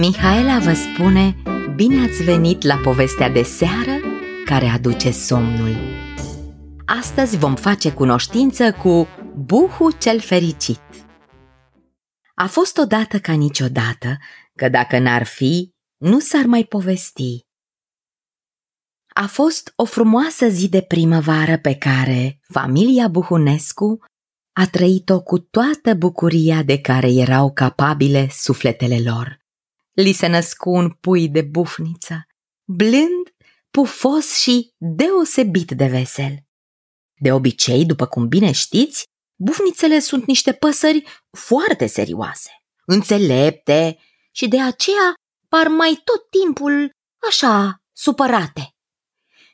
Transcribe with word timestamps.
Mihaela 0.00 0.58
vă 0.58 0.72
spune 0.72 1.36
Bine 1.74 2.04
ați 2.04 2.22
venit 2.22 2.62
la 2.62 2.76
povestea 2.76 3.30
de 3.30 3.42
seară 3.42 4.00
care 4.44 4.66
aduce 4.66 5.10
somnul. 5.10 5.76
Astăzi 6.86 7.38
vom 7.38 7.54
face 7.54 7.92
cunoștință 7.92 8.72
cu 8.72 9.06
Buhu 9.36 9.90
cel 9.98 10.20
fericit. 10.20 10.80
A 12.34 12.46
fost 12.46 12.78
odată 12.78 13.18
ca 13.18 13.32
niciodată 13.32 14.18
că 14.56 14.68
dacă 14.68 14.98
n-ar 14.98 15.26
fi, 15.26 15.70
nu 15.96 16.20
s-ar 16.20 16.44
mai 16.44 16.64
povesti. 16.64 17.46
A 19.14 19.26
fost 19.26 19.72
o 19.76 19.84
frumoasă 19.84 20.48
zi 20.48 20.68
de 20.68 20.80
primăvară 20.80 21.58
pe 21.58 21.74
care 21.74 22.38
familia 22.52 23.08
Buhunescu 23.08 23.98
a 24.52 24.66
trăit-o 24.66 25.22
cu 25.22 25.38
toată 25.38 25.94
bucuria 25.94 26.62
de 26.62 26.80
care 26.80 27.08
erau 27.12 27.52
capabile 27.52 28.28
sufletele 28.30 28.98
lor. 29.04 29.38
Li 29.92 30.12
se 30.12 30.26
născu 30.26 30.70
un 30.70 30.90
pui 30.90 31.28
de 31.28 31.42
bufniță, 31.42 32.26
blând, 32.64 33.34
pufos 33.70 34.38
și 34.38 34.70
deosebit 34.76 35.70
de 35.70 35.86
vesel. 35.86 36.34
De 37.20 37.32
obicei, 37.32 37.84
după 37.84 38.06
cum 38.06 38.28
bine 38.28 38.52
știți, 38.52 39.04
bufnițele 39.36 39.98
sunt 39.98 40.26
niște 40.26 40.52
păsări 40.52 41.04
foarte 41.30 41.86
serioase, 41.86 42.50
înțelepte 42.84 43.98
și 44.32 44.48
de 44.48 44.60
aceea 44.60 45.14
par 45.48 45.66
mai 45.66 46.00
tot 46.04 46.30
timpul 46.30 46.90
așa 47.28 47.82
supărate. 47.92 48.70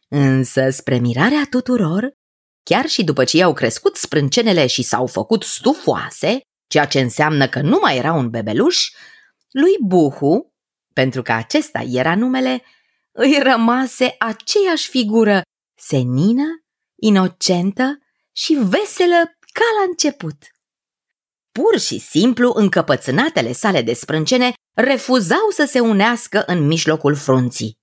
Însă, 0.08 0.70
spre 0.70 0.98
mirarea 0.98 1.46
tuturor, 1.50 2.12
chiar 2.62 2.86
și 2.86 3.04
după 3.04 3.24
ce 3.24 3.36
i-au 3.36 3.52
crescut 3.52 3.96
sprâncenele 3.96 4.66
și 4.66 4.82
s-au 4.82 5.06
făcut 5.06 5.42
stufoase, 5.42 6.40
ceea 6.68 6.86
ce 6.86 7.00
înseamnă 7.00 7.48
că 7.48 7.60
nu 7.60 7.78
mai 7.82 7.96
era 7.96 8.12
un 8.12 8.30
bebeluș, 8.30 8.88
lui 9.60 9.76
Buhu, 9.86 10.54
pentru 10.92 11.22
că 11.22 11.32
acesta 11.32 11.80
era 11.80 12.16
numele, 12.16 12.62
îi 13.12 13.38
rămase 13.42 14.14
aceeași 14.18 14.88
figură 14.88 15.42
senină, 15.78 16.44
inocentă 16.94 17.98
și 18.32 18.54
veselă 18.54 19.36
ca 19.52 19.64
la 19.78 19.84
început. 19.88 20.36
Pur 21.52 21.78
și 21.78 21.98
simplu, 21.98 22.52
încăpățânatele 22.54 23.52
sale 23.52 23.82
de 23.82 23.92
sprâncene 23.92 24.52
refuzau 24.74 25.48
să 25.50 25.64
se 25.64 25.80
unească 25.80 26.42
în 26.46 26.66
mijlocul 26.66 27.14
frunții. 27.14 27.78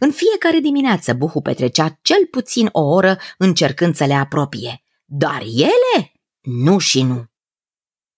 În 0.00 0.12
fiecare 0.12 0.58
dimineață 0.58 1.12
Buhu 1.12 1.40
petrecea 1.40 1.98
cel 2.02 2.26
puțin 2.30 2.68
o 2.72 2.80
oră 2.80 3.18
încercând 3.38 3.94
să 3.94 4.04
le 4.04 4.14
apropie, 4.14 4.82
dar 5.04 5.42
ele 5.42 6.12
nu 6.40 6.78
și 6.78 7.02
nu. 7.02 7.24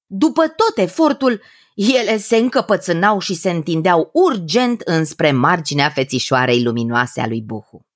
După 0.07 0.49
tot 0.49 0.79
efortul, 0.79 1.43
ele 1.75 2.17
se 2.17 2.37
încăpățânau 2.37 3.19
și 3.19 3.35
se 3.35 3.51
întindeau 3.51 4.11
urgent 4.13 4.81
înspre 4.81 5.33
marginea 5.33 5.91
fețișoarei 5.91 6.63
luminoase 6.63 7.21
a 7.21 7.27
lui 7.27 7.43
Buhu. 7.43 7.87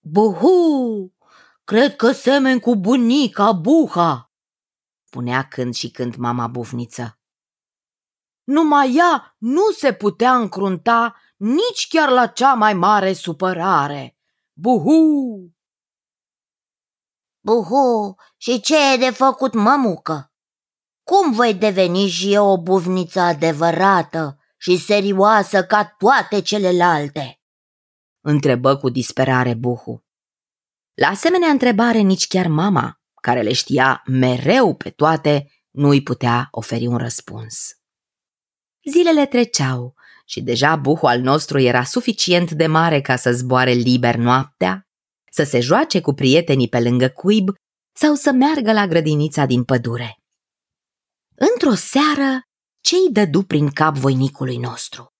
Buhu, 0.00 1.12
cred 1.64 1.96
că 1.96 2.12
semeni 2.12 2.60
cu 2.60 2.76
bunica 2.76 3.52
Buha, 3.52 4.32
spunea 5.04 5.48
când 5.48 5.74
și 5.74 5.90
când 5.90 6.14
mama 6.14 6.46
bufniță. 6.46 7.18
Numai 8.44 8.94
ea 8.94 9.36
nu 9.38 9.70
se 9.70 9.92
putea 9.92 10.36
încrunta 10.36 11.16
nici 11.36 11.86
chiar 11.88 12.08
la 12.08 12.26
cea 12.26 12.54
mai 12.54 12.74
mare 12.74 13.12
supărare. 13.12 14.18
Buhu! 14.52 15.52
Buhu, 17.40 18.16
și 18.36 18.60
ce 18.60 18.92
e 18.92 18.96
de 18.96 19.10
făcut, 19.10 19.54
mămucă? 19.54 20.32
Cum 21.08 21.32
voi 21.32 21.54
deveni 21.54 22.06
și 22.06 22.32
eu 22.32 22.46
o 22.46 22.62
buvniță 22.62 23.20
adevărată 23.20 24.38
și 24.58 24.76
serioasă 24.76 25.64
ca 25.64 25.94
toate 25.98 26.40
celelalte? 26.40 27.40
Întrebă 28.20 28.76
cu 28.76 28.88
disperare 28.88 29.54
Buhu. 29.54 30.04
La 30.94 31.06
asemenea 31.06 31.48
întrebare 31.48 31.98
nici 31.98 32.26
chiar 32.26 32.46
mama, 32.46 33.00
care 33.22 33.42
le 33.42 33.52
știa 33.52 34.02
mereu 34.06 34.74
pe 34.74 34.90
toate, 34.90 35.50
nu 35.70 35.88
îi 35.88 36.02
putea 36.02 36.48
oferi 36.50 36.86
un 36.86 36.96
răspuns. 36.96 37.70
Zilele 38.90 39.26
treceau 39.26 39.94
și 40.26 40.40
deja 40.42 40.76
buhul 40.76 41.08
al 41.08 41.20
nostru 41.20 41.60
era 41.60 41.84
suficient 41.84 42.50
de 42.50 42.66
mare 42.66 43.00
ca 43.00 43.16
să 43.16 43.32
zboare 43.32 43.72
liber 43.72 44.16
noaptea, 44.16 44.88
să 45.30 45.42
se 45.42 45.60
joace 45.60 46.00
cu 46.00 46.12
prietenii 46.12 46.68
pe 46.68 46.80
lângă 46.80 47.08
cuib 47.08 47.48
sau 47.96 48.14
să 48.14 48.32
meargă 48.32 48.72
la 48.72 48.86
grădinița 48.86 49.44
din 49.44 49.64
pădure. 49.64 50.17
Într-o 51.38 51.74
seară, 51.74 52.42
ce-i 52.80 53.08
dădu 53.10 53.42
prin 53.42 53.70
cap 53.70 53.94
voinicului 53.94 54.56
nostru? 54.56 55.12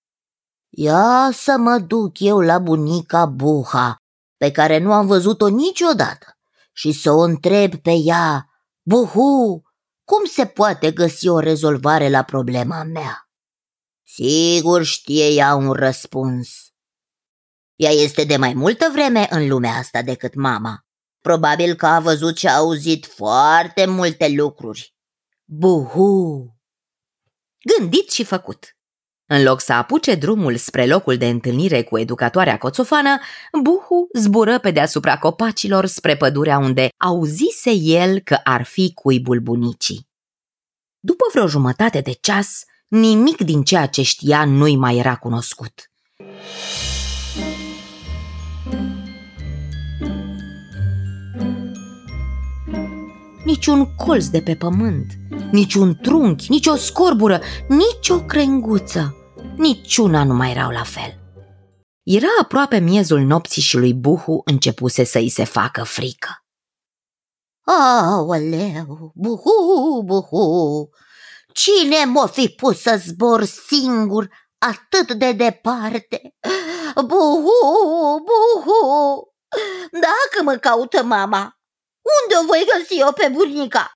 Ia 0.68 1.30
să 1.32 1.56
mă 1.58 1.78
duc 1.78 2.20
eu 2.20 2.40
la 2.40 2.58
bunica 2.58 3.26
Buha, 3.26 3.96
pe 4.36 4.50
care 4.50 4.78
nu 4.78 4.92
am 4.92 5.06
văzut-o 5.06 5.48
niciodată, 5.48 6.38
și 6.72 6.92
să 6.92 7.10
o 7.10 7.20
întreb 7.20 7.74
pe 7.74 7.90
ea, 8.04 8.46
Buhu, 8.82 9.62
cum 10.04 10.24
se 10.24 10.46
poate 10.46 10.92
găsi 10.92 11.28
o 11.28 11.38
rezolvare 11.38 12.08
la 12.08 12.22
problema 12.22 12.82
mea? 12.82 13.30
Sigur 14.06 14.84
știe 14.84 15.28
ea 15.28 15.54
un 15.54 15.72
răspuns. 15.72 16.48
Ea 17.74 17.90
este 17.90 18.24
de 18.24 18.36
mai 18.36 18.54
multă 18.54 18.88
vreme 18.92 19.26
în 19.30 19.48
lumea 19.48 19.72
asta 19.72 20.02
decât 20.02 20.34
mama. 20.34 20.86
Probabil 21.20 21.74
că 21.74 21.86
a 21.86 22.00
văzut 22.00 22.36
și 22.36 22.46
a 22.46 22.56
auzit 22.56 23.06
foarte 23.06 23.86
multe 23.86 24.28
lucruri. 24.28 24.97
Buhu! 25.50 26.56
Gândit 27.76 28.10
și 28.10 28.24
făcut. 28.24 28.76
În 29.26 29.42
loc 29.42 29.60
să 29.60 29.72
apuce 29.72 30.14
drumul 30.14 30.56
spre 30.56 30.86
locul 30.86 31.16
de 31.16 31.28
întâlnire 31.28 31.82
cu 31.82 31.98
educatoarea 31.98 32.58
coțofană, 32.58 33.18
Buhu 33.62 34.08
zbură 34.12 34.58
pe 34.58 34.70
deasupra 34.70 35.18
copacilor 35.18 35.86
spre 35.86 36.16
pădurea 36.16 36.58
unde 36.58 36.88
auzise 36.96 37.70
el 37.70 38.18
că 38.20 38.40
ar 38.44 38.62
fi 38.62 38.92
cuibul 38.94 39.40
bunicii. 39.40 40.08
După 40.98 41.24
vreo 41.32 41.46
jumătate 41.46 42.00
de 42.00 42.12
ceas, 42.12 42.64
Nimic 42.88 43.40
din 43.40 43.62
ceea 43.62 43.86
ce 43.86 44.02
știa 44.02 44.44
nu-i 44.44 44.76
mai 44.76 44.96
era 44.96 45.16
cunoscut. 45.16 45.90
Niciun 53.44 53.94
colț 53.94 54.26
de 54.26 54.42
pe 54.42 54.54
pământ, 54.54 55.06
niciun 55.52 55.96
trunchi, 56.02 56.50
nici 56.50 56.66
o 56.66 56.76
scorbură, 56.76 57.40
nici 57.68 58.08
o 58.08 58.20
crenguță, 58.20 59.16
niciuna 59.56 60.24
nu 60.24 60.34
mai 60.34 60.50
erau 60.50 60.70
la 60.70 60.82
fel. 60.82 61.18
Era 62.02 62.26
aproape 62.40 62.78
miezul 62.78 63.20
nopții 63.20 63.62
și 63.62 63.76
lui 63.76 63.94
Buhu 63.94 64.42
începuse 64.44 65.04
să-i 65.04 65.28
se 65.28 65.44
facă 65.44 65.82
frică. 65.82 66.28
Aoleu, 67.64 69.12
buhu, 69.14 70.02
buhu, 70.04 70.90
Cine 71.52 72.04
m-o 72.04 72.26
fi 72.26 72.48
pus 72.48 72.80
să 72.80 73.02
zbor 73.06 73.44
singur 73.44 74.28
atât 74.58 75.12
de 75.12 75.32
departe? 75.32 76.34
Buhu, 76.94 78.24
buhu! 78.24 79.32
Dacă 79.90 80.42
mă 80.44 80.56
caută 80.56 81.02
mama, 81.02 81.57
unde 82.16 82.34
o 82.40 82.46
voi 82.46 82.66
găsi 82.72 82.98
eu 82.98 83.12
pe 83.12 83.28
bunica? 83.32 83.92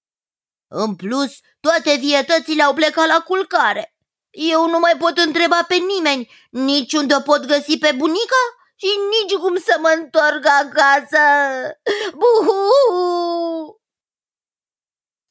În 0.69 0.95
plus, 0.95 1.33
toate 1.61 1.97
vietățile 2.01 2.63
au 2.63 2.75
plecat 2.75 3.07
la 3.07 3.21
culcare. 3.27 3.95
Eu 4.31 4.69
nu 4.69 4.79
mai 4.79 4.97
pot 4.99 5.19
întreba 5.19 5.65
pe 5.69 5.75
nimeni, 5.75 6.31
nici 6.51 6.93
unde 6.93 7.15
o 7.15 7.21
pot 7.21 7.47
găsi 7.47 7.79
pe 7.79 7.93
bunica 7.97 8.43
și 8.77 8.89
nici 9.13 9.39
cum 9.39 9.57
să 9.57 9.77
mă 9.81 9.95
întorc 10.01 10.47
acasă. 10.47 11.25
Buhu! 12.21 13.81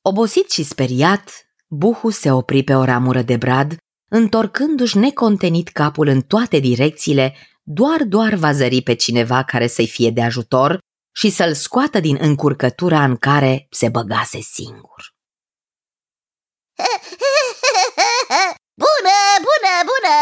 Obosit 0.02 0.52
și 0.52 0.64
speriat, 0.64 1.30
Buhu 1.68 2.10
se 2.10 2.32
opri 2.32 2.64
pe 2.64 2.76
o 2.76 2.84
ramură 2.84 3.22
de 3.22 3.38
brad, 3.38 3.76
întorcându-și 4.12 4.98
necontenit 4.98 5.68
capul 5.70 6.08
în 6.08 6.22
toate 6.22 6.60
direcțiile, 6.60 7.36
doar 7.64 8.04
doar 8.04 8.34
va 8.34 8.52
zări 8.52 8.82
pe 8.82 8.94
cineva 8.94 9.44
care 9.44 9.68
să-i 9.68 9.88
fie 9.88 10.10
de 10.10 10.22
ajutor 10.22 10.80
și 11.12 11.30
să-l 11.30 11.54
scoată 11.54 12.00
din 12.00 12.18
încurcătura 12.22 13.04
în 13.04 13.18
care 13.18 13.68
se 13.70 13.90
băgase 13.90 14.40
singur. 14.40 15.16
Bună, 18.84 19.18
bună, 19.48 19.74
bună! 19.92 20.16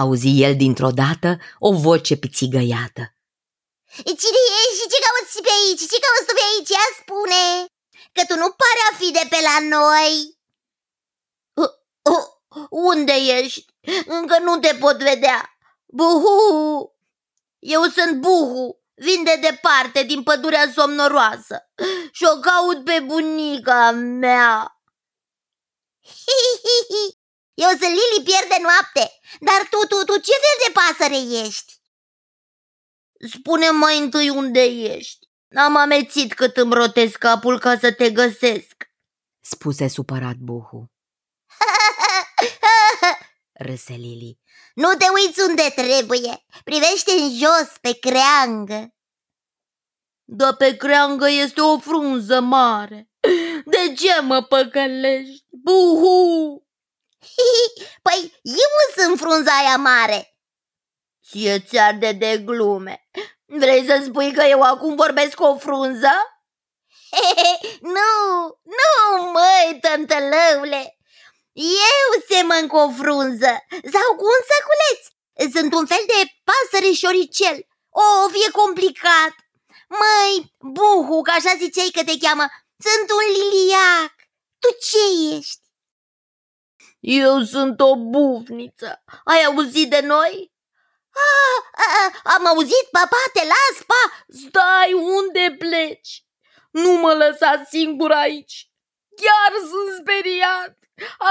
Auzi 0.00 0.42
el 0.42 0.56
dintr-o 0.56 0.90
dată 0.90 1.38
o 1.58 1.72
voce 1.72 2.16
pițigăiată. 2.16 3.02
Cine 4.22 4.42
ești 4.60 4.78
și 4.80 4.86
ce 4.92 4.98
cauți 5.04 5.42
pe 5.46 5.52
aici? 5.58 5.84
Ce 5.92 5.98
cauți 6.04 6.26
tu 6.28 6.34
pe 6.38 6.44
aici? 6.48 6.70
Ia 6.76 6.86
spune! 7.00 7.42
că 8.14 8.22
tu 8.28 8.34
nu 8.34 8.48
pare 8.60 8.82
a 8.90 8.96
fi 8.96 9.10
de 9.10 9.26
pe 9.28 9.38
la 9.48 9.56
noi. 9.76 10.38
Uh, 11.62 11.74
uh, 12.12 12.26
unde 12.70 13.12
ești? 13.12 13.66
Încă 14.06 14.38
nu 14.38 14.58
te 14.58 14.74
pot 14.74 14.96
vedea. 14.96 15.58
Buhu! 15.86 16.92
Eu 17.58 17.82
sunt 17.82 18.20
Buhu, 18.20 18.83
vin 18.94 19.24
de 19.24 19.38
departe 19.40 20.02
din 20.02 20.22
pădurea 20.22 20.72
somnoroasă 20.72 21.70
și 22.12 22.24
o 22.24 22.40
caut 22.40 22.84
pe 22.84 23.00
bunica 23.00 23.90
mea. 23.90 24.78
Hi, 26.02 26.40
hi, 26.62 26.94
hi. 26.94 27.22
Eu 27.54 27.68
sunt 27.68 27.80
Lili 27.80 28.24
pierde 28.24 28.56
noapte, 28.62 29.12
dar 29.40 29.68
tu, 29.70 29.86
tu, 29.86 30.04
tu 30.04 30.20
ce 30.20 30.32
fel 30.32 30.66
de 30.66 30.72
pasăre 30.72 31.46
ești? 31.46 31.72
Spune 33.32 33.70
mai 33.70 33.98
întâi 33.98 34.28
unde 34.28 34.62
ești. 34.62 35.28
Am 35.56 35.76
amețit 35.76 36.34
cât 36.34 36.56
îmi 36.56 36.74
rotez 36.74 37.12
capul 37.12 37.58
ca 37.58 37.78
să 37.78 37.92
te 37.92 38.10
găsesc. 38.10 38.90
Spuse 39.40 39.88
supărat 39.88 40.36
Buhu. 40.36 40.92
Râse 43.64 43.92
Lili. 43.92 44.38
Nu 44.74 44.92
te 44.92 45.04
uiți 45.14 45.40
unde 45.40 45.72
trebuie, 45.74 46.44
privește 46.64 47.12
în 47.12 47.36
jos, 47.36 47.72
pe 47.80 47.98
creangă. 47.98 48.94
Dar 50.24 50.56
pe 50.56 50.76
creangă 50.76 51.28
este 51.28 51.60
o 51.60 51.78
frunză 51.78 52.40
mare. 52.40 53.10
De 53.64 53.94
ce 53.96 54.20
mă 54.20 54.42
păcălești? 54.42 55.44
Buhu! 55.50 56.66
Păi 58.02 58.40
eu 58.42 59.04
sunt 59.04 59.18
frunza 59.18 59.58
aia 59.58 59.76
mare. 59.76 60.36
Ție 61.28 61.60
ți 61.60 61.78
arde 61.78 62.12
de 62.12 62.38
glume. 62.38 63.08
Vrei 63.44 63.86
să 63.86 64.02
spui 64.04 64.32
că 64.32 64.42
eu 64.42 64.62
acum 64.62 64.94
vorbesc 64.94 65.34
cu 65.34 65.44
o 65.44 65.58
frunză? 65.58 66.12
nu, 67.96 68.44
nu, 68.62 69.30
măi, 69.32 69.78
tântălăule. 69.80 70.93
Eu 71.54 72.20
semăn 72.28 72.66
cu 72.66 72.76
o 72.76 72.90
frunză 72.90 73.54
sau 73.94 74.08
cu 74.16 74.24
un 74.34 74.42
săculeț. 74.50 75.02
Sunt 75.54 75.74
un 75.74 75.86
fel 75.86 76.04
de 76.06 76.20
pasăre 76.48 76.92
șoricel. 76.92 77.66
O, 77.90 78.28
fie 78.28 78.50
complicat. 78.50 79.34
Măi, 79.88 80.54
buhu, 80.58 81.22
că 81.22 81.30
așa 81.30 81.54
ziceai 81.58 81.90
că 81.92 82.04
te 82.04 82.18
cheamă, 82.18 82.46
sunt 82.86 83.10
un 83.18 83.24
liliac. 83.36 84.14
Tu 84.58 84.68
ce 84.88 85.36
ești? 85.36 85.62
Eu 87.00 87.42
sunt 87.42 87.80
o 87.80 87.96
bufniță. 87.96 89.02
Ai 89.24 89.44
auzit 89.44 89.90
de 89.90 90.00
noi? 90.00 90.52
Ah, 91.10 91.82
ah, 91.86 92.20
am 92.34 92.46
auzit, 92.46 92.86
papa, 92.90 93.16
te 93.32 93.42
las, 93.44 93.82
pa! 93.86 94.24
Stai, 94.28 94.92
unde 94.92 95.56
pleci? 95.58 96.24
Nu 96.70 96.92
mă 96.92 97.14
lăsa 97.14 97.64
singur 97.68 98.12
aici. 98.12 98.70
Chiar 99.16 99.52
sunt 99.58 100.00
speriat. 100.00 100.78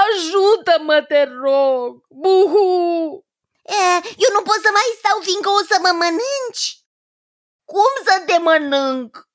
Ajută-mă, 0.04 1.02
te 1.08 1.22
rog! 1.24 2.04
Buhu! 2.08 3.24
E, 3.62 3.94
eu 4.16 4.30
nu 4.32 4.42
pot 4.42 4.60
să 4.62 4.70
mai 4.72 4.88
stau, 4.98 5.18
fiindcă 5.20 5.48
o 5.48 5.62
să 5.68 5.76
mă 5.82 5.90
mănânci. 5.92 6.78
Cum 7.64 7.92
să 8.04 8.22
te 8.26 8.38
mănânc? 8.38 9.28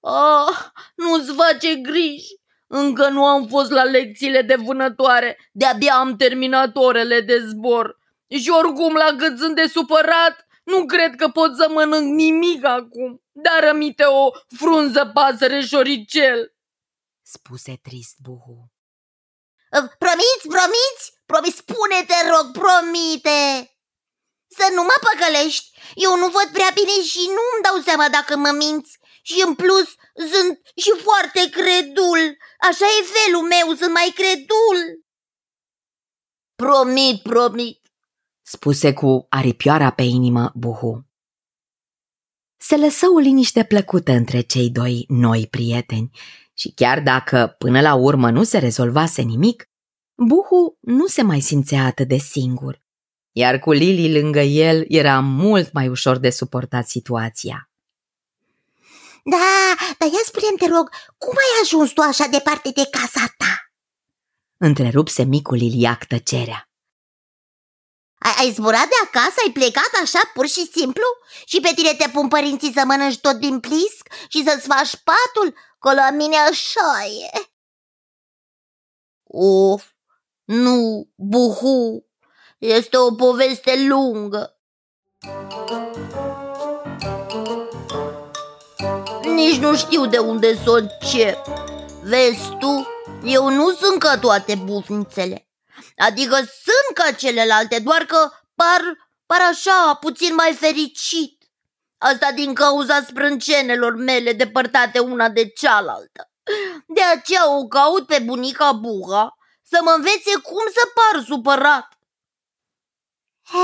Ah, 0.00 0.56
nu-ți 0.94 1.32
face 1.34 1.74
griji. 1.74 2.34
Încă 2.66 3.08
nu 3.08 3.26
am 3.26 3.46
fost 3.46 3.70
la 3.70 3.82
lecțiile 3.82 4.42
de 4.42 4.54
vânătoare. 4.54 5.50
De-abia 5.52 5.94
am 5.94 6.16
terminat 6.16 6.76
orele 6.76 7.20
de 7.20 7.38
zbor. 7.38 7.98
Și 8.28 8.50
oricum, 8.50 8.94
la 8.94 9.14
cât 9.18 9.38
sunt 9.38 9.54
de 9.54 9.66
supărat, 9.66 10.46
nu 10.64 10.86
cred 10.86 11.14
că 11.14 11.28
pot 11.28 11.56
să 11.56 11.68
mănânc 11.70 12.14
nimic 12.14 12.64
acum. 12.64 13.22
Dar 13.32 13.64
rămite 13.64 14.04
o 14.04 14.30
frunză 14.56 15.10
pasăre 15.14 15.60
șoricel. 15.60 16.54
Spuse 17.22 17.78
trist 17.82 18.16
Buhu. 18.22 18.75
Promiți, 20.02 20.46
promiți? 20.54 21.04
Promiți, 21.26 21.56
spune-te, 21.56 22.18
rog, 22.32 22.46
promite! 22.58 23.40
Să 24.58 24.66
nu 24.74 24.82
mă 24.82 24.96
păcălești, 25.06 25.66
eu 25.94 26.16
nu 26.16 26.28
văd 26.36 26.48
prea 26.52 26.70
bine 26.74 26.96
și 27.10 27.22
nu-mi 27.36 27.62
dau 27.66 27.76
seama 27.86 28.08
dacă 28.08 28.36
mă 28.36 28.50
minți. 28.50 28.98
Și 29.22 29.42
în 29.46 29.54
plus 29.54 29.88
sunt 30.32 30.60
și 30.76 30.92
foarte 31.06 31.42
credul, 31.50 32.20
așa 32.68 32.86
e 32.98 33.10
felul 33.16 33.42
meu, 33.42 33.74
sunt 33.74 33.92
mai 33.92 34.12
credul. 34.14 34.78
Promit, 36.54 37.22
promit, 37.22 37.80
spuse 38.42 38.92
cu 38.92 39.26
aripioara 39.28 39.90
pe 39.90 40.02
inimă 40.02 40.52
Buhu. 40.54 41.06
Se 42.56 42.76
lăsă 42.76 43.06
o 43.06 43.18
liniște 43.18 43.64
plăcută 43.64 44.12
între 44.12 44.40
cei 44.40 44.70
doi 44.70 45.04
noi 45.08 45.46
prieteni 45.46 46.10
și 46.58 46.72
chiar 46.74 47.00
dacă 47.00 47.54
până 47.58 47.80
la 47.80 47.94
urmă 47.94 48.30
nu 48.30 48.42
se 48.42 48.58
rezolvase 48.58 49.22
nimic, 49.22 49.68
Buhu 50.14 50.78
nu 50.80 51.06
se 51.06 51.22
mai 51.22 51.40
simțea 51.40 51.84
atât 51.84 52.08
de 52.08 52.16
singur, 52.16 52.82
iar 53.32 53.58
cu 53.58 53.72
Lili 53.72 54.20
lângă 54.20 54.40
el 54.40 54.84
era 54.88 55.20
mult 55.20 55.72
mai 55.72 55.88
ușor 55.88 56.16
de 56.16 56.30
suportat 56.30 56.88
situația. 56.88 57.70
Da, 59.24 59.74
dar 59.98 60.08
ia 60.08 60.20
spune 60.24 60.46
te 60.58 60.68
rog, 60.68 60.90
cum 61.18 61.34
ai 61.36 61.60
ajuns 61.62 61.90
tu 61.92 62.00
așa 62.00 62.26
departe 62.26 62.70
de 62.70 62.88
casa 62.90 63.34
ta? 63.36 63.70
Întrerupse 64.56 65.22
micul 65.22 65.56
Liliac 65.56 66.04
tăcerea. 66.04 66.70
Ai, 68.18 68.34
ai 68.38 68.50
zburat 68.50 68.88
de 68.88 68.98
acasă? 69.04 69.34
Ai 69.44 69.52
plecat 69.52 69.90
așa 70.02 70.30
pur 70.34 70.46
și 70.46 70.70
simplu? 70.76 71.04
Și 71.46 71.60
pe 71.60 71.70
tine 71.74 71.94
te 71.94 72.08
pun 72.08 72.28
părinții 72.28 72.72
să 72.72 72.82
mănânci 72.86 73.18
tot 73.18 73.36
din 73.36 73.60
plisc 73.60 74.04
și 74.28 74.44
să-ți 74.46 74.66
faci 74.66 74.92
patul? 75.04 75.54
Că 75.86 75.94
la 75.94 76.10
mine 76.10 76.36
așa 76.36 77.04
e. 77.04 77.50
Of, 79.24 79.84
nu, 80.44 81.08
buhu, 81.14 82.06
este 82.58 82.96
o 82.96 83.14
poveste 83.14 83.86
lungă. 83.88 84.58
Nici 89.22 89.56
nu 89.56 89.76
știu 89.76 90.06
de 90.06 90.18
unde 90.18 90.54
să 90.54 90.70
o 90.70 90.74
încep. 90.74 91.38
Vezi 92.02 92.56
tu, 92.58 92.86
eu 93.24 93.48
nu 93.48 93.70
sunt 93.70 93.98
ca 93.98 94.18
toate 94.18 94.54
bufnițele. 94.54 95.48
Adică 95.96 96.34
sunt 96.34 96.94
ca 96.94 97.12
celelalte, 97.12 97.78
doar 97.78 98.02
că 98.02 98.30
par, 98.54 99.10
par 99.26 99.40
așa, 99.50 99.94
puțin 100.00 100.34
mai 100.34 100.52
fericit. 100.52 101.35
Asta 101.98 102.32
din 102.32 102.54
cauza 102.54 103.02
sprâncenelor 103.02 103.94
mele 103.94 104.32
depărtate 104.32 104.98
una 104.98 105.28
de 105.28 105.48
cealaltă. 105.48 106.30
De 106.86 107.02
aceea 107.02 107.50
o 107.50 107.66
caut 107.66 108.06
pe 108.06 108.22
bunica 108.24 108.72
Buha 108.72 109.36
să 109.62 109.78
mă 109.84 109.92
învețe 109.96 110.32
cum 110.42 110.64
să 110.72 110.88
par 110.94 111.22
supărat. 111.24 111.88
He, 113.42 113.58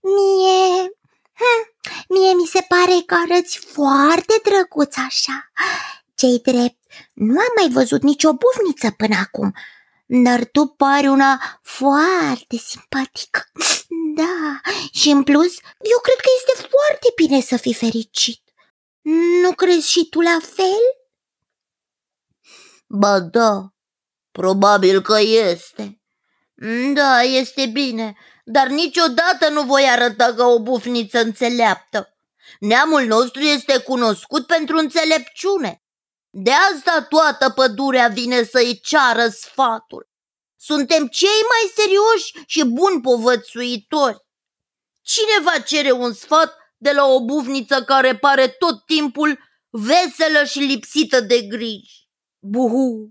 mie, 0.00 0.82
hm, 1.32 1.74
mie 2.08 2.34
mi 2.34 2.46
se 2.46 2.66
pare 2.68 3.02
că 3.06 3.14
arăți 3.14 3.58
foarte 3.58 4.40
drăguț 4.42 4.96
așa. 4.96 5.52
Cei 6.14 6.38
drept, 6.38 6.78
nu 7.12 7.38
am 7.38 7.52
mai 7.56 7.68
văzut 7.70 8.02
nicio 8.02 8.32
bufniță 8.32 8.90
până 8.90 9.16
acum, 9.16 9.52
dar 10.06 10.44
tu 10.44 10.66
pari 10.66 11.06
una 11.06 11.60
foarte 11.62 12.56
simpatică. 12.56 13.40
Da, 14.14 14.60
și 14.92 15.10
în 15.10 15.22
plus, 15.22 15.52
eu 15.78 15.98
cred 16.02 16.16
că 16.16 16.28
este 16.36 16.68
foarte 16.68 17.12
bine 17.16 17.40
să 17.40 17.56
fii 17.56 17.74
fericit. 17.74 18.42
Nu 19.42 19.52
crezi 19.52 19.90
și 19.90 20.08
tu 20.08 20.20
la 20.20 20.38
fel? 20.42 20.82
Ba 22.86 23.20
da, 23.20 23.72
probabil 24.32 25.02
că 25.02 25.20
este. 25.20 26.00
Da, 26.94 27.22
este 27.22 27.66
bine, 27.66 28.16
dar 28.44 28.66
niciodată 28.66 29.48
nu 29.48 29.62
voi 29.62 29.82
arăta 29.82 30.34
ca 30.36 30.46
o 30.46 30.62
bufniță 30.62 31.18
înțeleaptă. 31.18 32.16
Neamul 32.60 33.02
nostru 33.02 33.40
este 33.40 33.78
cunoscut 33.78 34.46
pentru 34.46 34.76
înțelepciune. 34.76 35.82
De 36.30 36.50
asta 36.50 37.06
toată 37.08 37.50
pădurea 37.50 38.08
vine 38.08 38.42
să-i 38.42 38.80
ceară 38.82 39.28
sfatul. 39.28 40.08
Suntem 40.68 41.06
cei 41.06 41.40
mai 41.52 41.72
serioși 41.74 42.46
și 42.46 42.64
buni 42.64 43.00
povățuitori. 43.02 44.16
Cine 45.00 45.44
va 45.44 45.62
cere 45.62 45.90
un 45.90 46.12
sfat 46.12 46.56
de 46.76 46.92
la 46.92 47.04
o 47.06 47.24
bufniță 47.24 47.82
care 47.82 48.16
pare 48.16 48.48
tot 48.48 48.84
timpul 48.86 49.38
veselă 49.70 50.44
și 50.44 50.58
lipsită 50.58 51.20
de 51.20 51.42
griji? 51.42 52.08
Buhu! 52.38 53.10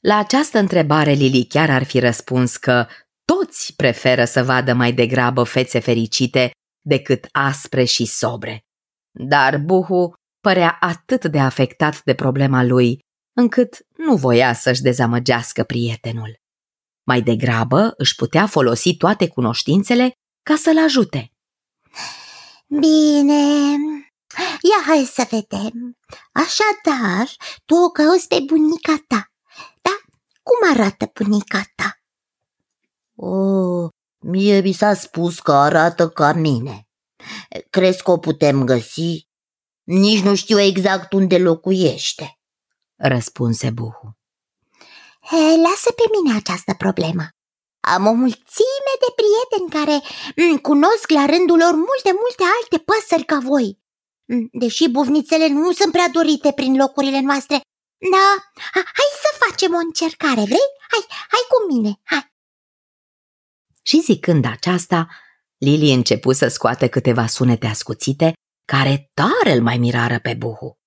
La 0.00 0.16
această 0.16 0.58
întrebare 0.58 1.12
Lili 1.12 1.46
chiar 1.46 1.70
ar 1.70 1.84
fi 1.84 1.98
răspuns 1.98 2.56
că 2.56 2.86
toți 3.24 3.74
preferă 3.76 4.24
să 4.24 4.42
vadă 4.42 4.72
mai 4.72 4.92
degrabă 4.92 5.42
fețe 5.44 5.78
fericite 5.78 6.50
decât 6.80 7.28
aspre 7.32 7.84
și 7.84 8.04
sobre. 8.04 8.60
Dar 9.10 9.58
Buhu 9.58 10.12
părea 10.40 10.76
atât 10.80 11.24
de 11.24 11.38
afectat 11.38 12.02
de 12.02 12.14
problema 12.14 12.62
lui, 12.62 12.98
încât 13.36 13.86
nu 13.98 14.16
voia 14.16 14.52
să-și 14.52 14.82
dezamăgească 14.82 15.64
prietenul. 15.64 16.40
Mai 17.06 17.22
degrabă 17.22 17.94
își 17.96 18.14
putea 18.14 18.46
folosi 18.46 18.96
toate 18.96 19.28
cunoștințele 19.28 20.12
ca 20.42 20.56
să-l 20.56 20.78
ajute. 20.78 21.32
Bine, 22.66 23.76
ia 24.62 24.82
hai 24.86 25.04
să 25.04 25.26
vedem. 25.30 25.96
Așadar, 26.32 27.28
tu 27.64 27.74
o 27.74 27.88
cauți 27.88 28.28
pe 28.28 28.38
bunica 28.46 29.04
ta. 29.06 29.32
Da? 29.82 29.96
Cum 30.42 30.70
arată 30.70 31.10
bunica 31.14 31.62
ta? 31.74 31.92
Oh, 33.14 33.88
mie 34.18 34.60
mi 34.60 34.72
s-a 34.72 34.94
spus 34.94 35.40
că 35.40 35.52
arată 35.52 36.08
ca 36.08 36.32
mine. 36.32 36.88
Crezi 37.70 38.02
că 38.02 38.10
o 38.10 38.18
putem 38.18 38.64
găsi? 38.64 39.26
Nici 39.82 40.22
nu 40.22 40.34
știu 40.34 40.60
exact 40.60 41.12
unde 41.12 41.38
locuiește, 41.38 42.37
răspunse 42.98 43.70
Buhu. 43.70 44.16
He, 45.20 45.36
lasă 45.36 45.90
pe 45.96 46.02
mine 46.14 46.36
această 46.36 46.74
problemă. 46.74 47.22
Am 47.80 48.06
o 48.06 48.12
mulțime 48.12 48.92
de 49.04 49.10
prieteni 49.20 49.70
care 49.76 49.96
m, 50.52 50.56
cunosc 50.56 51.10
la 51.10 51.26
rândul 51.26 51.58
lor 51.58 51.74
multe, 51.74 52.10
multe 52.22 52.44
alte 52.56 52.78
păsări 52.84 53.24
ca 53.24 53.38
voi. 53.38 53.78
M, 54.24 54.48
Deși 54.52 54.88
bufnițele 54.88 55.48
nu 55.48 55.72
sunt 55.72 55.92
prea 55.92 56.08
dorite 56.08 56.52
prin 56.52 56.76
locurile 56.76 57.20
noastre. 57.20 57.60
Da, 58.12 58.26
ha- 58.74 58.90
hai 58.98 59.10
să 59.22 59.44
facem 59.48 59.74
o 59.74 59.76
încercare, 59.78 60.42
vrei? 60.52 60.68
Hai, 60.92 61.04
hai 61.08 61.44
cu 61.48 61.72
mine, 61.74 62.00
hai. 62.04 62.32
Și 63.82 64.00
zicând 64.00 64.44
aceasta, 64.44 65.08
Lili 65.58 65.92
începu 65.92 66.32
să 66.32 66.48
scoate 66.48 66.88
câteva 66.88 67.26
sunete 67.26 67.66
ascuțite 67.66 68.32
care 68.64 69.10
tare 69.14 69.52
îl 69.56 69.62
mai 69.62 69.78
mirară 69.78 70.18
pe 70.18 70.34
Buhu. 70.34 70.77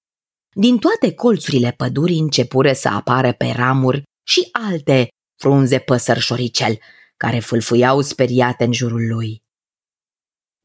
Din 0.54 0.78
toate 0.78 1.14
colțurile 1.14 1.74
pădurii 1.78 2.20
începură 2.20 2.74
să 2.74 2.88
apară 2.88 3.34
pe 3.34 3.52
ramuri 3.56 4.04
și 4.28 4.50
alte 4.52 5.08
frunze 5.42 5.80
păsărșoricel, 5.80 6.80
care 7.18 7.40
fâlfuiau 7.40 8.02
speriate 8.02 8.64
în 8.64 8.74
jurul 8.74 9.08
lui. 9.08 9.42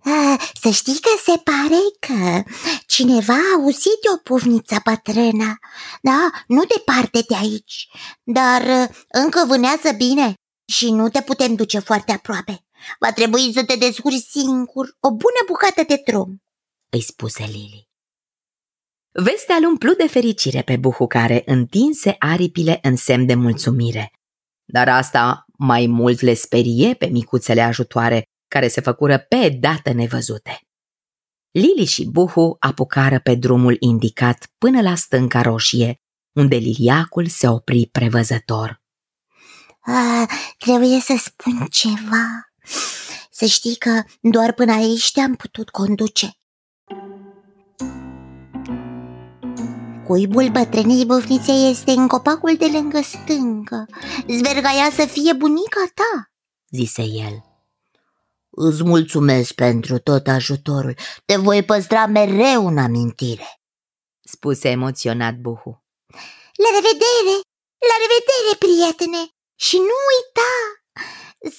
Ah, 0.04 0.40
Să 0.60 0.70
știi 0.70 1.00
că 1.00 1.08
se 1.24 1.40
pare 1.44 1.80
că 2.00 2.50
cineva 2.86 3.32
a 3.32 3.54
auzit 3.60 3.98
de 4.02 4.08
o 4.14 4.16
pufniță 4.16 4.76
bătrână. 4.84 5.58
Da, 6.02 6.30
nu 6.46 6.62
departe 6.64 7.24
de 7.28 7.34
aici, 7.36 7.88
dar 8.22 8.62
uh, 8.62 8.96
încă 9.08 9.44
vânează 9.46 9.92
bine 9.96 10.34
și 10.72 10.90
nu 10.90 11.08
te 11.08 11.22
putem 11.22 11.54
duce 11.54 11.78
foarte 11.78 12.12
aproape. 12.12 12.64
Va 12.98 13.12
trebui 13.12 13.52
să 13.52 13.64
te 13.64 13.76
descurci 13.76 14.24
singur 14.30 14.96
o 15.00 15.08
bună 15.10 15.42
bucată 15.46 15.82
de 15.88 16.02
drum. 16.06 16.42
îi 16.90 17.02
spuse 17.02 17.44
Lili. 17.44 17.85
Vestea 19.18 19.56
îl 19.56 19.64
umplu 19.64 19.92
de 19.92 20.06
fericire 20.06 20.62
pe 20.62 20.76
Buhu 20.76 21.06
care 21.06 21.42
întinse 21.46 22.16
aripile 22.18 22.78
în 22.82 22.96
semn 22.96 23.26
de 23.26 23.34
mulțumire. 23.34 24.10
Dar 24.64 24.88
asta 24.88 25.44
mai 25.58 25.86
mult 25.86 26.20
le 26.20 26.34
sperie 26.34 26.94
pe 26.94 27.06
micuțele 27.06 27.60
ajutoare 27.60 28.22
care 28.48 28.68
se 28.68 28.80
făcură 28.80 29.18
pe 29.18 29.48
dată 29.60 29.92
nevăzute. 29.92 30.60
Lili 31.50 31.84
și 31.84 32.04
Buhu 32.04 32.56
apucară 32.58 33.18
pe 33.18 33.34
drumul 33.34 33.76
indicat 33.78 34.46
până 34.58 34.82
la 34.82 34.94
stânca 34.94 35.42
roșie, 35.42 36.00
unde 36.32 36.56
liliacul 36.56 37.26
se 37.26 37.48
opri 37.48 37.88
prevăzător. 37.92 38.82
Ah, 39.80 40.28
trebuie 40.58 41.00
să 41.00 41.14
spun 41.18 41.66
ceva. 41.70 42.52
Să 43.30 43.44
știi 43.44 43.76
că 43.76 44.02
doar 44.20 44.52
până 44.52 44.72
aici 44.72 45.12
te-am 45.12 45.34
putut 45.34 45.70
conduce. 45.70 46.30
Cuibul 50.06 50.48
bătrânei 50.50 51.06
bufnițe 51.06 51.52
este 51.52 51.90
în 51.90 52.08
copacul 52.08 52.56
de 52.56 52.66
lângă 52.66 53.00
stâncă. 53.00 53.86
Zvergaia 54.28 54.90
să 54.90 55.06
fie 55.06 55.32
bunica 55.32 55.84
ta. 55.94 56.30
zise 56.70 57.02
el. 57.02 57.44
Îți 58.50 58.82
mulțumesc 58.84 59.52
pentru 59.52 59.98
tot 59.98 60.26
ajutorul. 60.26 60.94
Te 61.24 61.36
voi 61.36 61.64
păstra 61.64 62.06
mereu 62.06 62.66
în 62.66 62.78
amintire. 62.78 63.60
spuse 64.24 64.68
emoționat 64.68 65.34
Buhu. 65.34 65.84
La 66.62 66.68
revedere! 66.76 67.34
La 67.90 67.96
revedere, 68.04 68.52
prietene! 68.58 69.22
Și 69.66 69.76
nu 69.76 69.96
uita 70.12 70.52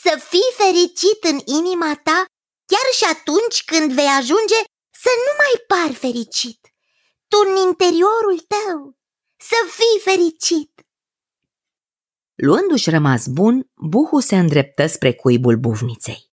să 0.04 0.20
fii 0.30 0.52
fericit 0.58 1.20
în 1.32 1.38
inima 1.60 2.00
ta 2.04 2.26
chiar 2.72 2.88
și 3.00 3.06
atunci 3.16 3.64
când 3.66 3.92
vei 3.92 4.12
ajunge 4.20 4.60
să 5.04 5.12
nu 5.26 5.32
mai 5.42 5.56
pari 5.68 5.96
fericit. 5.96 6.60
Tu 7.28 7.38
în 7.50 7.68
interiorul 7.68 8.40
tău 8.48 8.98
să 9.38 9.56
fii 9.70 10.12
fericit. 10.14 10.82
Luându-și 12.36 12.90
rămas 12.90 13.28
bun, 13.28 13.70
Buhu 13.76 14.20
se 14.20 14.38
îndreptă 14.38 14.88
spre 14.88 15.14
cuibul 15.14 15.58
buvniței. 15.58 16.32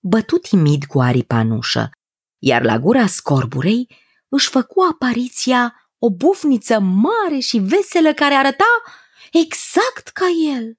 Bătu 0.00 0.36
timid 0.36 0.84
cu 0.84 1.00
aripa 1.00 1.38
în 1.38 1.50
ușă, 1.50 1.90
iar 2.38 2.62
la 2.62 2.78
gura 2.78 3.06
scorburei 3.06 3.96
își 4.28 4.48
făcu 4.48 4.80
apariția 4.92 5.90
o 5.98 6.10
bufniță 6.10 6.78
mare 6.78 7.38
și 7.38 7.58
veselă 7.58 8.12
care 8.12 8.34
arăta 8.34 8.82
exact 9.32 10.08
ca 10.08 10.26
el. 10.54 10.78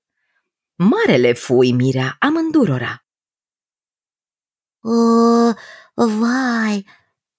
Marele 0.76 1.34
fu 1.34 1.54
uimirea 1.54 2.16
amândurora. 2.20 3.06
O, 4.82 6.08
vai, 6.08 6.88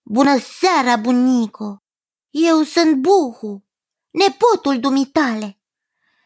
bună 0.02 0.38
seara, 0.38 0.97
bunico! 0.97 1.84
Eu 2.37 2.62
sunt 2.62 2.97
Buhu, 2.97 3.64
nepotul 4.11 4.81
dumitale. 4.81 5.59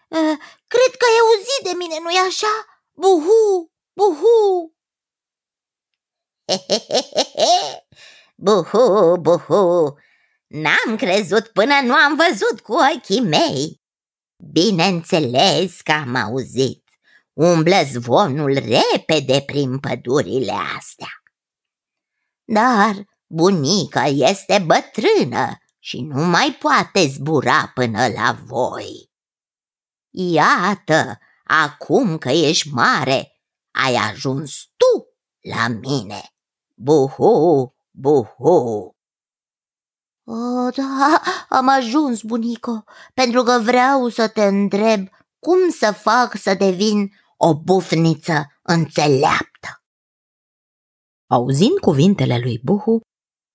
Eh, 0.09 0.37
Cred 0.67 0.97
că 0.99 1.05
ai 1.05 1.19
auzit 1.21 1.63
de 1.63 1.71
mine, 1.77 1.99
nu-i 2.01 2.17
așa? 2.29 2.83
Buhu, 2.93 3.73
buhu! 3.93 4.77
buhu, 8.45 9.17
buhu, 9.17 9.97
n-am 10.47 10.97
crezut 10.97 11.47
până 11.49 11.81
nu 11.83 11.95
am 11.95 12.17
văzut 12.17 12.61
cu 12.61 12.73
ochii 12.73 13.21
mei. 13.21 13.81
Bineînțeles 14.53 15.81
că 15.81 15.93
am 15.93 16.15
auzit. 16.15 16.85
Umblă 17.33 17.83
zvonul 17.93 18.53
repede 18.53 19.43
prin 19.47 19.79
pădurile 19.79 20.53
astea. 20.77 21.23
Dar 22.45 23.07
bunica 23.27 24.05
este 24.05 24.65
bătrână 24.67 25.59
și 25.89 26.01
nu 26.01 26.25
mai 26.25 26.57
poate 26.61 27.07
zbura 27.07 27.71
până 27.75 28.09
la 28.09 28.39
voi. 28.45 29.11
Iată, 30.11 31.19
acum 31.45 32.19
că 32.19 32.29
ești 32.29 32.69
mare, 32.69 33.33
ai 33.71 33.95
ajuns 33.95 34.71
tu 34.77 35.07
la 35.51 35.69
mine. 35.69 36.21
Buhu, 36.75 37.75
buhu. 37.91 38.97
O, 40.25 40.71
da, 40.71 41.23
am 41.49 41.69
ajuns, 41.69 42.23
bunico, 42.23 42.85
pentru 43.15 43.43
că 43.43 43.59
vreau 43.63 44.09
să 44.09 44.29
te 44.29 44.45
întreb 44.45 45.09
cum 45.39 45.71
să 45.71 45.93
fac 45.93 46.37
să 46.37 46.55
devin 46.55 47.11
O 47.37 47.63
bufniță 47.63 48.47
înțeleaptă. 48.63 49.83
Auzind 51.27 51.79
cuvintele 51.79 52.39
lui 52.39 52.61
Buhu, 52.65 53.01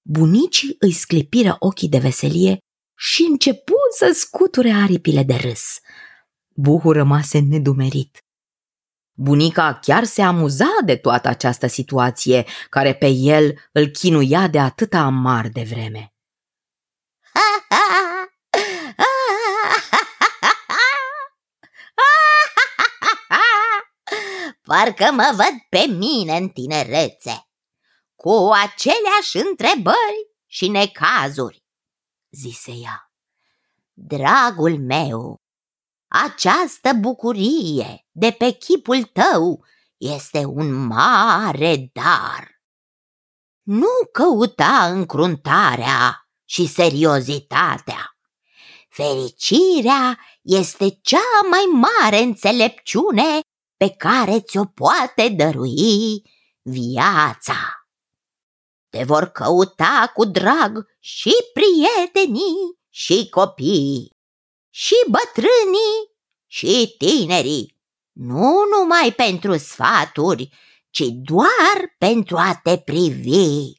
bunicii 0.03 0.75
îi 0.79 0.91
sclipiră 0.91 1.55
ochii 1.59 1.89
de 1.89 1.97
veselie 1.97 2.57
și 2.95 3.27
începu 3.29 3.73
să 3.97 4.11
scuture 4.13 4.71
aripile 4.71 5.23
de 5.23 5.35
râs. 5.35 5.79
Buhu 6.55 6.91
rămase 6.91 7.39
nedumerit. 7.39 8.17
Bunica 9.15 9.79
chiar 9.81 10.03
se 10.03 10.21
amuza 10.21 10.69
de 10.85 10.95
toată 10.95 11.27
această 11.27 11.67
situație 11.67 12.45
care 12.69 12.95
pe 12.95 13.07
el 13.07 13.53
îl 13.71 13.87
chinuia 13.87 14.47
de 14.47 14.59
atâta 14.59 14.99
amar 14.99 15.47
de 15.47 15.65
vreme. 15.69 16.13
Parcă 24.67 25.11
mă 25.11 25.31
văd 25.35 25.53
pe 25.69 25.85
mine 25.89 26.37
în 26.37 26.49
tinerețe, 26.49 27.47
cu 28.23 28.49
aceleași 28.53 29.37
întrebări 29.49 30.31
și 30.45 30.67
necazuri, 30.67 31.63
zise 32.31 32.71
ea. 32.71 33.11
Dragul 33.93 34.79
meu, 34.79 35.41
această 36.07 36.93
bucurie 36.93 38.07
de 38.11 38.31
pe 38.31 38.51
chipul 38.51 39.03
tău 39.03 39.65
este 39.97 40.45
un 40.45 40.85
mare 40.85 41.89
dar. 41.93 42.61
Nu 43.61 44.09
căuta 44.11 44.85
încruntarea 44.91 46.27
și 46.45 46.67
seriozitatea. 46.67 48.17
Fericirea 48.89 50.19
este 50.41 50.99
cea 51.01 51.47
mai 51.49 51.63
mare 51.81 52.17
înțelepciune 52.17 53.39
pe 53.77 53.89
care 53.89 54.39
ți-o 54.39 54.65
poate 54.65 55.29
dărui 55.29 56.21
viața. 56.61 57.82
Te 58.93 59.03
vor 59.03 59.25
căuta 59.25 60.11
cu 60.13 60.25
drag 60.25 60.87
și 60.99 61.33
prietenii 61.53 62.79
și 62.89 63.29
copiii, 63.29 64.09
și 64.69 64.95
bătrânii 65.09 66.11
și 66.47 66.95
tinerii, 66.97 67.77
nu 68.11 68.63
numai 68.77 69.13
pentru 69.15 69.57
sfaturi, 69.57 70.49
ci 70.89 71.03
doar 71.11 71.95
pentru 71.97 72.37
a 72.37 72.59
te 72.63 72.77
privi. 72.77 73.73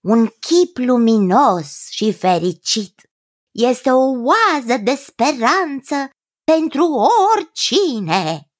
Un 0.00 0.26
chip 0.26 0.76
luminos 0.76 1.88
și 1.90 2.12
fericit 2.12 3.10
este 3.50 3.90
o 3.90 4.10
oază 4.10 4.76
de 4.82 4.94
speranță 4.94 6.10
pentru 6.44 6.84
oricine. 7.34 8.50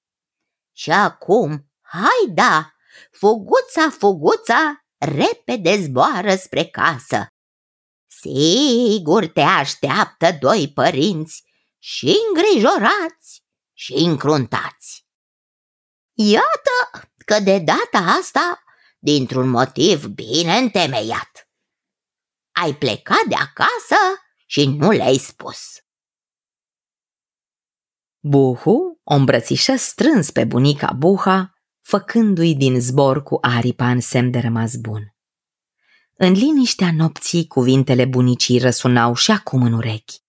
Și 0.72 0.90
acum, 0.90 1.70
hai 1.80 2.34
da, 2.34 2.74
fuguța, 3.10 3.90
fuguța, 3.90 4.83
repede 5.04 5.82
zboară 5.82 6.34
spre 6.34 6.64
casă. 6.64 7.26
Sigur 8.06 9.26
te 9.26 9.40
așteaptă 9.40 10.32
doi 10.40 10.72
părinți 10.74 11.44
și 11.78 12.16
îngrijorați 12.28 13.44
și 13.72 13.92
încruntați. 13.92 15.06
Iată 16.12 17.08
că 17.24 17.40
de 17.40 17.58
data 17.58 17.98
asta, 18.18 18.62
dintr-un 18.98 19.48
motiv 19.48 20.06
bine 20.06 20.56
întemeiat, 20.56 21.48
ai 22.52 22.74
plecat 22.74 23.24
de 23.28 23.34
acasă 23.34 23.96
și 24.46 24.66
nu 24.66 24.90
le-ai 24.90 25.16
spus. 25.16 25.78
Buhu 28.20 29.00
o 29.04 29.14
îmbrățișă 29.14 29.76
strâns 29.76 30.30
pe 30.30 30.44
bunica 30.44 30.92
Buha, 30.92 31.53
făcându-i 31.84 32.54
din 32.54 32.80
zbor 32.80 33.22
cu 33.22 33.38
aripa 33.40 33.90
în 33.90 34.00
semn 34.00 34.30
de 34.30 34.38
rămas 34.38 34.74
bun. 34.76 35.14
În 36.16 36.32
liniștea 36.32 36.92
nopții, 36.92 37.46
cuvintele 37.46 38.04
bunicii 38.04 38.58
răsunau 38.58 39.14
și 39.14 39.30
acum 39.30 39.62
în 39.62 39.72
urechi. 39.72 40.22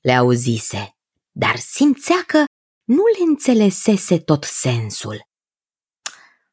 Le 0.00 0.12
auzise, 0.12 0.96
dar 1.30 1.56
simțea 1.56 2.24
că 2.26 2.44
nu 2.84 3.02
le 3.18 3.24
înțelesese 3.28 4.18
tot 4.18 4.44
sensul. 4.44 5.28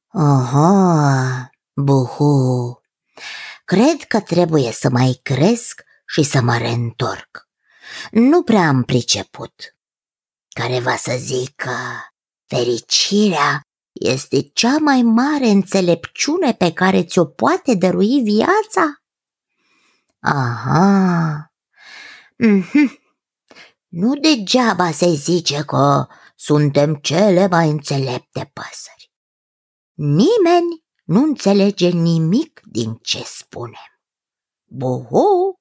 Aha, 0.07 1.49
buhu, 1.73 2.81
cred 3.65 4.03
că 4.07 4.19
trebuie 4.19 4.71
să 4.71 4.89
mai 4.89 5.19
cresc 5.23 5.83
și 6.05 6.23
să 6.23 6.41
mă 6.41 6.57
reîntorc. 6.57 7.47
Nu 8.11 8.43
prea 8.43 8.67
am 8.67 8.83
priceput. 8.83 9.75
Care 10.49 10.79
va 10.79 10.95
să 10.95 11.15
zică, 11.17 11.75
fericirea 12.45 13.61
este 13.99 14.41
cea 14.41 14.77
mai 14.77 15.01
mare 15.01 15.47
înțelepciune 15.47 16.53
pe 16.53 16.73
care 16.73 17.03
ți-o 17.03 17.25
poate 17.25 17.75
dărui 17.75 18.21
viața? 18.23 19.01
Aha, 20.19 21.53
mm-hmm. 22.43 22.89
nu 23.87 24.13
degeaba 24.15 24.91
se 24.91 25.09
zice 25.09 25.63
că 25.63 26.07
suntem 26.35 26.95
cele 26.95 27.47
mai 27.47 27.69
înțelepte 27.69 28.51
păsări. 28.53 29.11
Nimeni 29.93 30.83
nu 31.03 31.23
înțelege 31.23 31.89
nimic 31.89 32.61
din 32.65 32.93
ce 33.01 33.23
spunem. 33.25 34.01
Buhu, 34.65 35.59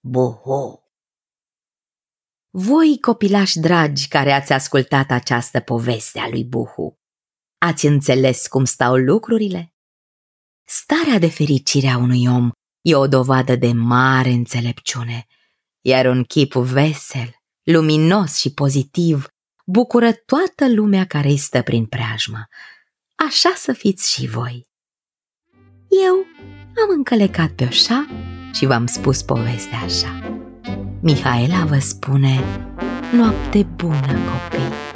buhu. 0.00 0.82
Voi, 2.50 2.98
copilași 3.00 3.58
dragi 3.58 4.08
care 4.08 4.32
ați 4.32 4.52
ascultat 4.52 5.10
această 5.10 5.60
poveste 5.60 6.18
a 6.18 6.28
lui 6.28 6.44
Buhu, 6.44 6.97
ați 7.58 7.86
înțeles 7.86 8.46
cum 8.46 8.64
stau 8.64 8.96
lucrurile? 8.96 9.72
Starea 10.64 11.18
de 11.18 11.28
fericire 11.28 11.88
a 11.88 11.96
unui 11.96 12.26
om 12.26 12.50
e 12.80 12.94
o 12.94 13.06
dovadă 13.06 13.56
de 13.56 13.72
mare 13.72 14.30
înțelepciune, 14.30 15.26
iar 15.80 16.06
un 16.06 16.24
chip 16.24 16.52
vesel, 16.52 17.34
luminos 17.62 18.38
și 18.38 18.52
pozitiv 18.52 19.28
bucură 19.64 20.12
toată 20.12 20.72
lumea 20.74 21.06
care 21.06 21.28
îi 21.28 21.36
stă 21.36 21.62
prin 21.62 21.86
preajmă. 21.86 22.48
Așa 23.14 23.52
să 23.56 23.72
fiți 23.72 24.12
și 24.12 24.26
voi. 24.26 24.66
Eu 26.06 26.14
am 26.84 26.90
încălecat 26.96 27.50
pe 27.50 27.64
oșa 27.64 28.06
și 28.52 28.66
v-am 28.66 28.86
spus 28.86 29.22
povestea 29.22 29.78
așa. 29.78 30.40
Mihaela 31.00 31.64
vă 31.64 31.78
spune 31.78 32.44
noapte 33.12 33.62
bună, 33.62 34.12
copii! 34.12 34.88